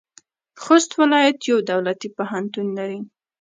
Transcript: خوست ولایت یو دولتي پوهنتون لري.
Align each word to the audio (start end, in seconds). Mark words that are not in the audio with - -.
خوست 0.61 0.91
ولایت 1.01 1.37
یو 1.51 1.57
دولتي 1.71 2.07
پوهنتون 2.15 2.67
لري. 2.77 2.99